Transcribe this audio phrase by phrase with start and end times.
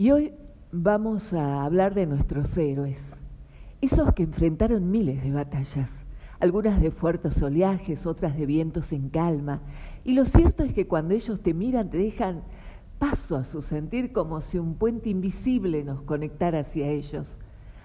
[0.00, 0.32] Y hoy
[0.72, 3.14] vamos a hablar de nuestros héroes,
[3.82, 5.90] esos que enfrentaron miles de batallas,
[6.38, 9.60] algunas de fuertes oleajes, otras de vientos en calma.
[10.02, 12.40] Y lo cierto es que cuando ellos te miran te dejan
[12.98, 17.36] paso a su sentir como si un puente invisible nos conectara hacia ellos,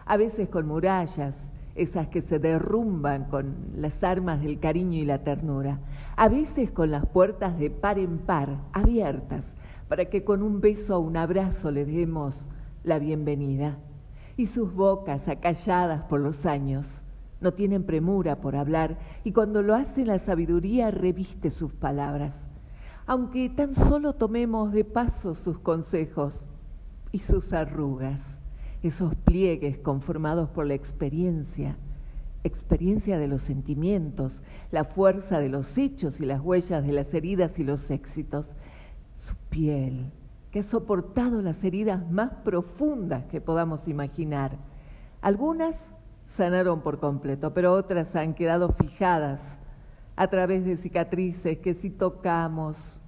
[0.06, 1.36] a veces con murallas,
[1.76, 5.80] esas que se derrumban con las armas del cariño y la ternura,
[6.16, 9.54] a veces con las puertas de par en par abiertas
[9.88, 12.48] para que con un beso o un abrazo le demos
[12.84, 13.78] la bienvenida.
[14.38, 16.88] Y sus bocas, acalladas por los años,
[17.42, 22.36] no tienen premura por hablar y cuando lo hacen la sabiduría reviste sus palabras.
[23.08, 26.44] Aunque tan solo tomemos de paso sus consejos
[27.12, 28.20] y sus arrugas,
[28.82, 31.78] esos pliegues conformados por la experiencia,
[32.44, 37.60] experiencia de los sentimientos, la fuerza de los hechos y las huellas de las heridas
[37.60, 38.48] y los éxitos,
[39.26, 40.12] su piel,
[40.52, 44.58] que ha soportado las heridas más profundas que podamos imaginar.
[45.22, 45.76] Algunas
[46.28, 49.42] sanaron por completo, pero otras han quedado fijadas
[50.16, 53.00] a través de cicatrices que si tocamos,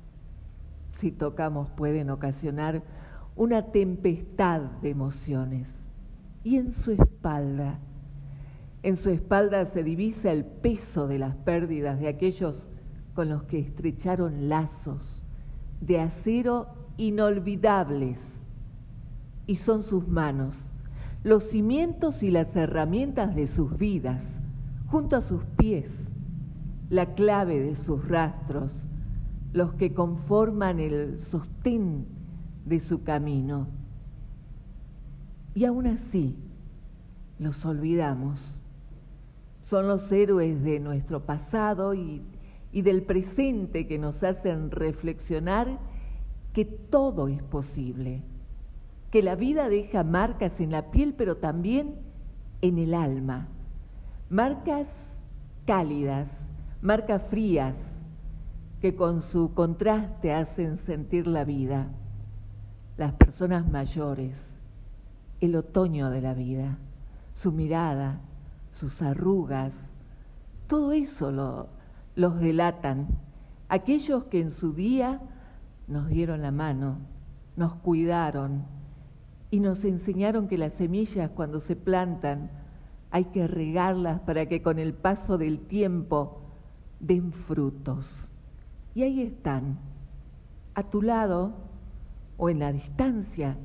[1.00, 2.82] si tocamos pueden ocasionar
[3.36, 5.74] una tempestad de emociones.
[6.44, 7.80] Y en su espalda,
[8.84, 12.68] en su espalda se divisa el peso de las pérdidas de aquellos
[13.14, 15.17] con los que estrecharon lazos
[15.82, 18.20] de acero inolvidables
[19.46, 20.66] y son sus manos,
[21.24, 24.40] los cimientos y las herramientas de sus vidas,
[24.88, 26.08] junto a sus pies,
[26.90, 28.86] la clave de sus rastros,
[29.54, 32.06] los que conforman el sostén
[32.66, 33.68] de su camino.
[35.56, 36.36] Y aún así
[37.40, 38.54] los olvidamos.
[39.64, 42.22] Son los héroes de nuestro pasado y
[42.72, 45.80] y del presente que nos hacen reflexionar
[46.54, 48.22] que todo es posible,
[49.12, 51.96] que la vida deja marcas en la piel, pero también
[52.62, 53.48] en el alma,
[54.30, 54.88] marcas
[55.66, 56.30] cálidas,
[56.82, 57.78] marcas frías,
[58.82, 61.88] que con su contraste hacen sentir la vida,
[62.98, 64.44] las personas mayores,
[65.42, 66.78] el otoño de la vida,
[67.34, 68.20] su mirada,
[68.72, 69.74] sus arrugas,
[70.68, 71.68] todo eso lo,
[72.18, 73.08] los delatan,
[73.70, 75.22] aquellos que en su día
[75.88, 76.98] nos dieron la mano,
[77.56, 78.66] nos cuidaron
[79.52, 82.50] y nos enseñaron que las semillas cuando se plantan
[83.12, 86.42] hay que regarlas para que con el paso del tiempo
[87.00, 88.28] den frutos.
[88.96, 89.78] Y ahí están,
[90.74, 91.54] a tu lado
[92.38, 93.58] o en la distancia,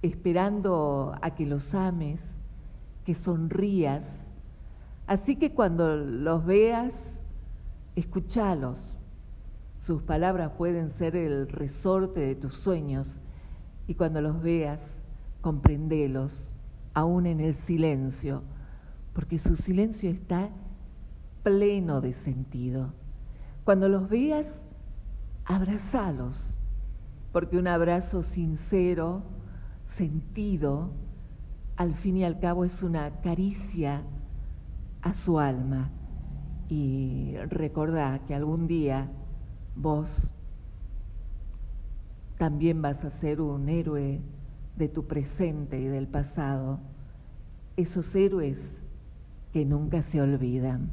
[0.00, 2.22] esperando a que los ames,
[3.04, 4.24] que sonrías.
[5.06, 7.17] Así que cuando los veas,
[7.96, 8.96] escúchalos.
[9.82, 13.18] Sus palabras pueden ser el resorte de tus sueños
[13.86, 14.80] y cuando los veas,
[15.40, 16.32] comprendelos,
[16.94, 18.42] aún en el silencio,
[19.14, 20.50] porque su silencio está
[21.42, 22.92] pleno de sentido.
[23.64, 24.46] Cuando los veas,
[25.44, 26.34] abrazalos,
[27.32, 29.22] porque un abrazo sincero,
[29.86, 30.90] sentido,
[31.76, 34.02] al fin y al cabo es una caricia
[35.02, 35.90] a su alma
[36.68, 39.08] y recordá que algún día
[39.74, 40.08] vos
[42.36, 44.20] también vas a ser un héroe
[44.76, 46.78] de tu presente y del pasado,
[47.76, 48.58] esos héroes
[49.52, 50.90] que nunca se olvidan.